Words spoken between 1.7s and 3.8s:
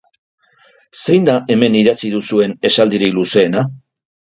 idatzi duzuen esaldirik luzeena?